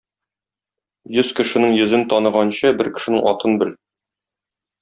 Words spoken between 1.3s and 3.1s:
кешенең йөзен таныганчы бер